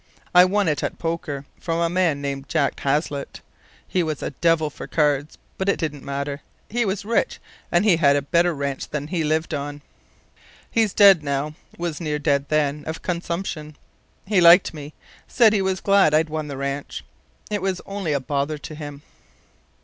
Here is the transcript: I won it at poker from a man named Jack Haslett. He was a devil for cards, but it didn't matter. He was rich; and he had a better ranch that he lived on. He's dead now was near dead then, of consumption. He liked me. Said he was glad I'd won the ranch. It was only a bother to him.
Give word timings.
I 0.33 0.45
won 0.45 0.67
it 0.67 0.81
at 0.81 0.97
poker 0.97 1.45
from 1.59 1.79
a 1.79 1.87
man 1.87 2.23
named 2.23 2.49
Jack 2.49 2.79
Haslett. 2.79 3.41
He 3.87 4.01
was 4.01 4.23
a 4.23 4.31
devil 4.31 4.71
for 4.71 4.87
cards, 4.87 5.37
but 5.59 5.69
it 5.69 5.77
didn't 5.77 6.01
matter. 6.03 6.41
He 6.71 6.85
was 6.85 7.05
rich; 7.05 7.39
and 7.71 7.85
he 7.85 7.97
had 7.97 8.15
a 8.15 8.23
better 8.23 8.55
ranch 8.55 8.89
that 8.89 9.09
he 9.09 9.23
lived 9.23 9.53
on. 9.53 9.83
He's 10.71 10.95
dead 10.95 11.21
now 11.21 11.53
was 11.77 12.01
near 12.01 12.17
dead 12.17 12.49
then, 12.49 12.83
of 12.87 13.03
consumption. 13.03 13.75
He 14.25 14.41
liked 14.41 14.73
me. 14.73 14.95
Said 15.27 15.53
he 15.53 15.61
was 15.61 15.79
glad 15.81 16.15
I'd 16.15 16.31
won 16.31 16.47
the 16.47 16.57
ranch. 16.57 17.05
It 17.51 17.61
was 17.61 17.79
only 17.85 18.11
a 18.11 18.19
bother 18.19 18.57
to 18.57 18.73
him. 18.73 19.03